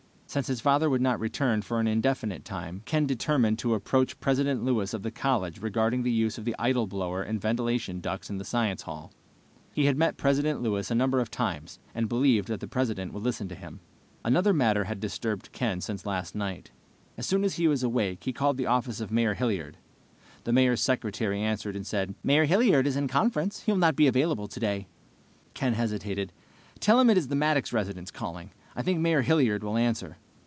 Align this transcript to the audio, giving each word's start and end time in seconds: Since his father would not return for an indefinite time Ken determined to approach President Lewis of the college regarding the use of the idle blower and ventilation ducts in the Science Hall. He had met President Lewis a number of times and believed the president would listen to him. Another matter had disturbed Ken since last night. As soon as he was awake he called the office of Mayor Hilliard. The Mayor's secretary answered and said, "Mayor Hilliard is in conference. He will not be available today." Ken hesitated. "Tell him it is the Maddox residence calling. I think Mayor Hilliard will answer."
Since 0.33 0.47
his 0.47 0.61
father 0.61 0.89
would 0.89 1.01
not 1.01 1.19
return 1.19 1.61
for 1.61 1.81
an 1.81 1.87
indefinite 1.89 2.45
time 2.45 2.83
Ken 2.85 3.05
determined 3.05 3.59
to 3.59 3.73
approach 3.73 4.17
President 4.21 4.63
Lewis 4.63 4.93
of 4.93 5.03
the 5.03 5.11
college 5.11 5.61
regarding 5.61 6.03
the 6.03 6.09
use 6.09 6.37
of 6.37 6.45
the 6.45 6.55
idle 6.57 6.87
blower 6.87 7.21
and 7.21 7.41
ventilation 7.41 7.99
ducts 7.99 8.29
in 8.29 8.37
the 8.37 8.45
Science 8.45 8.83
Hall. 8.83 9.11
He 9.73 9.87
had 9.87 9.97
met 9.97 10.15
President 10.15 10.61
Lewis 10.61 10.89
a 10.89 10.95
number 10.95 11.19
of 11.19 11.29
times 11.29 11.79
and 11.93 12.07
believed 12.07 12.47
the 12.47 12.65
president 12.69 13.11
would 13.11 13.23
listen 13.23 13.49
to 13.49 13.55
him. 13.55 13.81
Another 14.23 14.53
matter 14.53 14.85
had 14.85 15.01
disturbed 15.01 15.51
Ken 15.51 15.81
since 15.81 16.05
last 16.05 16.33
night. 16.33 16.71
As 17.17 17.25
soon 17.25 17.43
as 17.43 17.55
he 17.55 17.67
was 17.67 17.83
awake 17.83 18.23
he 18.23 18.31
called 18.31 18.55
the 18.55 18.67
office 18.67 19.01
of 19.01 19.11
Mayor 19.11 19.33
Hilliard. 19.33 19.75
The 20.45 20.53
Mayor's 20.53 20.79
secretary 20.79 21.41
answered 21.41 21.75
and 21.75 21.85
said, 21.85 22.15
"Mayor 22.23 22.45
Hilliard 22.45 22.87
is 22.87 22.95
in 22.95 23.09
conference. 23.09 23.63
He 23.63 23.73
will 23.73 23.79
not 23.79 23.97
be 23.97 24.07
available 24.07 24.47
today." 24.47 24.87
Ken 25.53 25.73
hesitated. 25.73 26.31
"Tell 26.79 27.01
him 27.01 27.09
it 27.09 27.17
is 27.17 27.27
the 27.27 27.35
Maddox 27.35 27.73
residence 27.73 28.11
calling. 28.11 28.51
I 28.73 28.83
think 28.83 29.01
Mayor 29.01 29.21
Hilliard 29.23 29.65
will 29.65 29.75
answer." 29.75 30.15